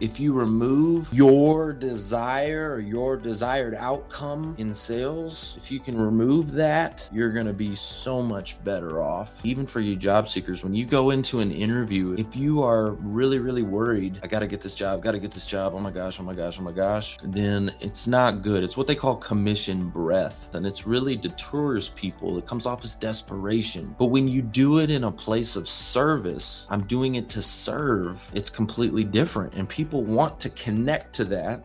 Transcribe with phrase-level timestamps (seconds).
[0.00, 6.52] If you remove your desire or your desired outcome in sales, if you can remove
[6.52, 9.44] that, you're going to be so much better off.
[9.44, 13.40] Even for you job seekers, when you go into an interview, if you are really,
[13.40, 15.90] really worried, I got to get this job, got to get this job, oh my
[15.90, 18.64] gosh, oh my gosh, oh my gosh, then it's not good.
[18.64, 20.54] It's what they call commission breath.
[20.54, 22.38] And it's really deters people.
[22.38, 23.94] It comes off as desperation.
[23.98, 28.30] But when you do it in a place of service, I'm doing it to serve,
[28.32, 29.52] it's completely different.
[29.52, 31.62] And people want to connect to that